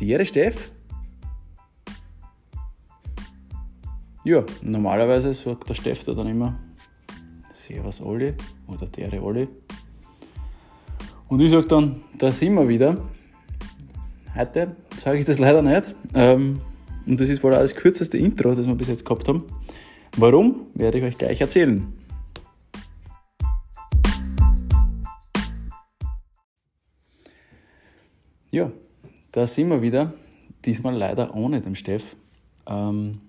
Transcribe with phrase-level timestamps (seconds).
[0.00, 0.72] Die Ehre, Steff.
[4.24, 6.58] Ja, normalerweise sagt der Steff da dann immer
[7.52, 8.34] Servus Olli
[8.66, 9.46] oder Dere Olli.
[11.28, 12.96] Und ich sage dann, da sind wir wieder.
[14.34, 15.94] Heute sage ich das leider nicht.
[16.14, 16.60] Ähm,
[17.06, 19.44] und das ist wohl auch das kürzeste Intro, das wir bis jetzt gehabt haben.
[20.16, 21.92] Warum, werde ich euch gleich erzählen.
[28.50, 28.70] Ja,
[29.34, 30.12] da sind wir wieder.
[30.64, 32.14] Diesmal leider ohne den Steff.
[32.68, 33.20] Ähm,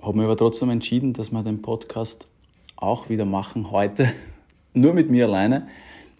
[0.00, 2.28] habe mich aber trotzdem entschieden, dass wir den Podcast
[2.76, 4.12] auch wieder machen heute.
[4.74, 5.66] Nur mit mir alleine.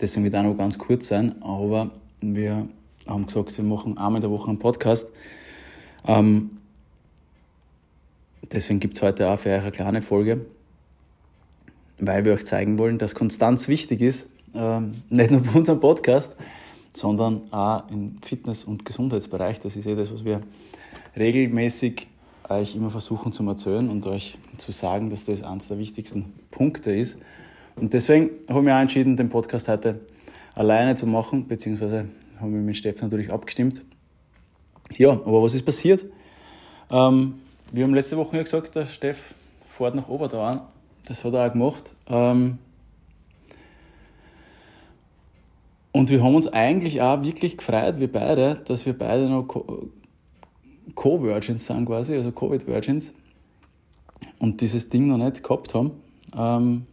[0.00, 1.40] Deswegen wird auch noch ganz kurz sein.
[1.42, 2.66] Aber wir
[3.06, 5.08] haben gesagt, wir machen einmal in der Woche einen Podcast.
[6.08, 6.58] Ähm,
[8.50, 10.44] deswegen gibt es heute auch für euch eine kleine Folge,
[12.00, 14.26] weil wir euch zeigen wollen, dass Konstanz wichtig ist.
[14.56, 16.34] Ähm, nicht nur bei unserem Podcast,
[16.96, 19.60] sondern auch im Fitness- und Gesundheitsbereich.
[19.60, 20.40] Das ist eh das, was wir
[21.16, 22.08] regelmäßig
[22.48, 26.94] euch immer versuchen zu erzählen und euch zu sagen, dass das eines der wichtigsten Punkte
[26.94, 27.18] ist.
[27.76, 30.00] Und deswegen habe ich mich auch entschieden, den Podcast heute
[30.54, 32.06] alleine zu machen, beziehungsweise
[32.40, 33.82] haben wir mit Steff natürlich abgestimmt.
[34.96, 36.04] Ja, aber was ist passiert?
[36.90, 37.34] Ähm,
[37.72, 39.34] wir haben letzte Woche ja gesagt, der Steff
[39.68, 40.62] fährt nach Oberdauern.
[41.06, 41.92] Das hat er auch gemacht.
[42.08, 42.58] Ähm,
[45.96, 49.44] Und wir haben uns eigentlich auch wirklich gefreut, wir beide, dass wir beide noch
[50.94, 53.14] Co-Virgins sind quasi, also Covid-Virgins.
[54.38, 55.92] Und dieses Ding noch nicht gehabt haben.
[56.36, 56.84] Ähm,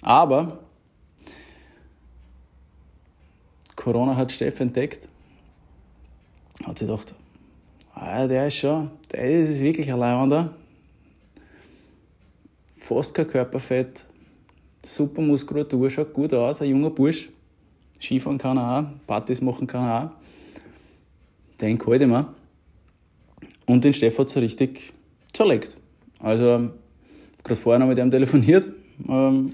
[0.00, 0.60] aber
[3.74, 5.08] Corona hat Steff entdeckt.
[6.64, 7.14] Hat sich gedacht,
[7.96, 10.54] ah, der ist schon, der ist wirklich ein Leihwander.
[12.78, 14.04] Fast kein Körperfett,
[14.86, 17.28] super Muskulatur, schaut gut aus, ein junger Bursch.
[18.02, 20.10] Skifahren kann er auch, Partys machen kann er auch.
[21.60, 23.48] Den halte ich.
[23.66, 24.92] Und den Steff hat so richtig
[25.32, 25.76] zerlegt.
[26.18, 26.70] Also,
[27.44, 28.66] gerade vorher noch mit ihm telefoniert.
[29.08, 29.52] Ähm,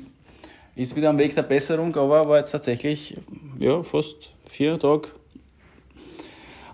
[0.74, 3.16] ist wieder am Weg der Besserung, aber war jetzt tatsächlich
[3.58, 5.08] ja, fast vier Tage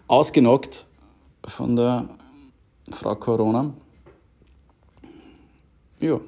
[0.07, 0.85] ausgenockt
[1.47, 2.09] von der
[2.91, 3.73] Frau Corona.
[6.01, 6.21] Ja,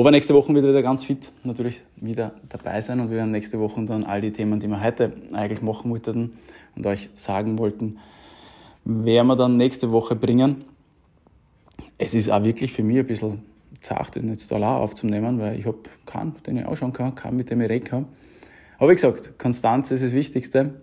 [0.00, 3.32] aber nächste Woche wird er wieder ganz fit natürlich wieder dabei sein und wir werden
[3.32, 6.38] nächste Woche dann all die Themen, die wir heute eigentlich machen wollten
[6.76, 7.98] und euch sagen wollten,
[8.84, 10.64] werden wir dann nächste Woche bringen.
[11.98, 13.42] Es ist auch wirklich für mich ein bisschen
[13.80, 17.50] zart, den jetzt da aufzunehmen, weil ich habe keinen, den ich ausschauen kann, keinen, mit
[17.50, 18.06] dem ich reden kann.
[18.78, 20.74] Aber wie gesagt, Konstanz ist das Wichtigste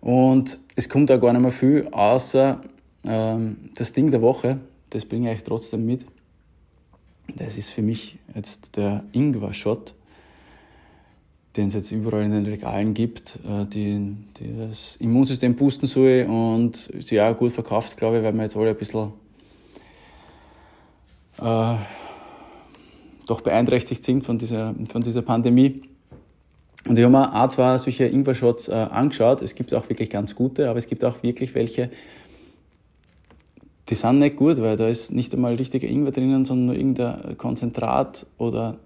[0.00, 2.62] und es kommt auch gar nicht mehr viel, außer
[3.04, 6.06] ähm, das Ding der Woche, das bringe ich trotzdem mit.
[7.36, 9.94] Das ist für mich jetzt der Ingwer-Shot,
[11.56, 16.26] den es jetzt überall in den Regalen gibt, äh, die, die das Immunsystem boosten soll
[16.28, 19.12] und sie auch gut verkauft, glaube ich, weil wir jetzt alle ein bisschen
[21.40, 21.74] äh,
[23.26, 25.82] doch beeinträchtigt sind von dieser, von dieser Pandemie.
[26.88, 29.42] Und ich habe mir auch zwei solche Ingwer-Shots äh, angeschaut.
[29.42, 31.90] Es gibt auch wirklich ganz gute, aber es gibt auch wirklich welche,
[33.88, 37.38] die sind nicht gut, weil da ist nicht einmal richtiger Ingwer drinnen, sondern nur irgendein
[37.38, 38.76] Konzentrat oder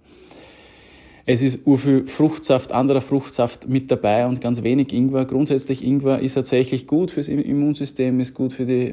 [1.25, 5.25] es ist urviel Fruchtsaft, anderer Fruchtsaft mit dabei und ganz wenig Ingwer.
[5.25, 8.93] Grundsätzlich Ingwer ist tatsächlich gut fürs Immunsystem, ist gut für, die,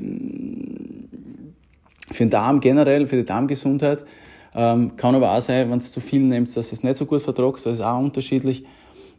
[2.12, 4.04] für den Darm generell, für die Darmgesundheit.
[4.54, 7.22] Ähm, kann aber auch sein, wenn es zu viel nimmt, dass es nicht so gut
[7.22, 7.66] vertragt.
[7.66, 8.64] Das ist auch unterschiedlich.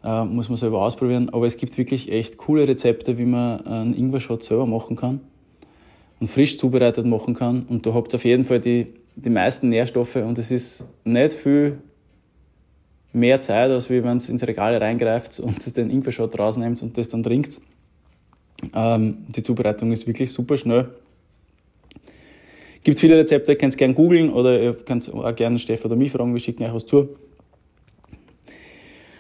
[0.03, 1.31] Äh, muss man selber ausprobieren.
[1.31, 5.21] Aber es gibt wirklich echt coole Rezepte, wie man einen Ingwer-Shot selber machen kann
[6.21, 7.65] und frisch zubereitet machen kann.
[7.69, 8.87] Und da habt ihr auf jeden Fall die,
[9.17, 11.79] die meisten Nährstoffe und es ist nicht viel
[13.13, 17.23] mehr Zeit, als wenn es ins Regal reingreift und den Ingwer-Shot rausnehmt und das dann
[17.23, 17.61] trinkt.
[18.75, 20.91] Ähm, die Zubereitung ist wirklich super schnell.
[22.85, 25.97] Gibt viele Rezepte, ihr könnt es gerne googeln oder ihr könnt auch gerne Steff oder
[25.97, 27.11] mich fragen, wir schicken euch was zu.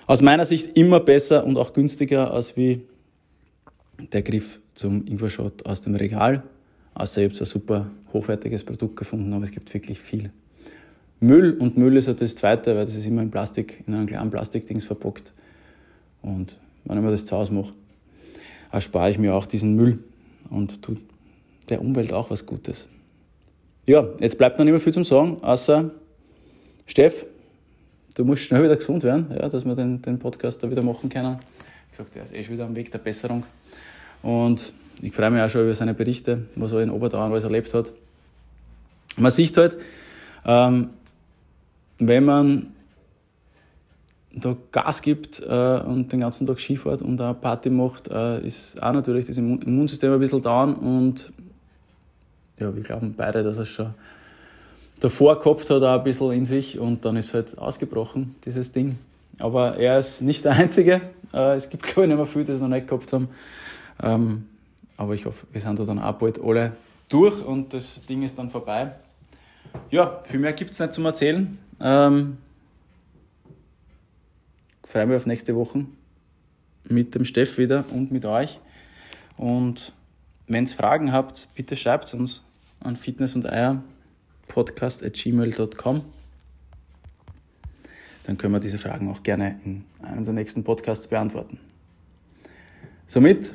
[0.06, 2.82] Aus meiner Sicht immer besser und auch günstiger als wie
[4.12, 6.42] der Griff zum Ingwer-Shot aus dem Regal.
[7.00, 10.30] Außer ich habe ein super hochwertiges Produkt gefunden, aber es gibt wirklich viel.
[11.18, 14.04] Müll und Müll ist ja das zweite, weil das ist immer in Plastik, in einem
[14.04, 15.32] kleinen Plastikdings verpackt.
[16.20, 17.72] Und wenn ich mir das zu Hause mache,
[18.70, 20.00] erspare ich mir auch diesen Müll
[20.50, 20.98] und tue
[21.70, 22.86] der Umwelt auch was Gutes.
[23.86, 25.90] Ja, jetzt bleibt noch nicht mehr viel zum Sagen, außer
[26.84, 27.24] Steff,
[28.14, 31.08] du musst schnell wieder gesund werden, ja, dass wir den, den Podcast da wieder machen
[31.08, 31.38] können.
[31.90, 33.44] Ich gesagt, er ist eh schon wieder am Weg der Besserung.
[34.22, 37.72] Und ich freue mich auch schon über seine Berichte, was er in Oberdauern alles erlebt
[37.74, 37.92] hat.
[39.16, 39.76] Man sieht halt,
[40.44, 40.90] ähm,
[41.98, 42.72] wenn man
[44.32, 48.80] da Gas gibt äh, und den ganzen Tag Skifahrt und auch Party macht, äh, ist
[48.82, 51.32] auch natürlich das Immunsystem ein bisschen down und
[52.58, 53.94] ja, wir glauben beide, dass er schon
[55.00, 58.98] davor gehabt hat, auch ein bisschen in sich und dann ist halt ausgebrochen, dieses Ding.
[59.38, 61.00] Aber er ist nicht der Einzige.
[61.32, 63.28] Äh, es gibt, glaube ich, nicht mehr viele, die es noch nicht gehabt haben.
[64.02, 64.44] Ähm,
[65.00, 66.76] aber ich hoffe, wir sind da dann auch bald alle
[67.08, 68.92] durch und das Ding ist dann vorbei.
[69.90, 71.56] Ja, viel mehr gibt es nicht zum Erzählen.
[71.80, 72.36] Ähm,
[74.84, 75.86] freue mich auf nächste Woche
[76.84, 78.60] mit dem Steff wieder und mit euch.
[79.38, 79.94] Und
[80.48, 82.44] wenn ihr Fragen habt, bitte schreibt uns
[82.80, 83.82] an fitness und eier
[84.48, 86.02] podcast at gmail.com.
[88.26, 91.58] Dann können wir diese Fragen auch gerne in einem der nächsten Podcasts beantworten.
[93.06, 93.54] Somit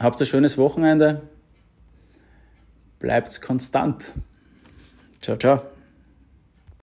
[0.00, 1.22] habt ein schönes Wochenende.
[2.98, 4.04] Bleibt konstant.
[5.20, 5.75] Ciao, ciao.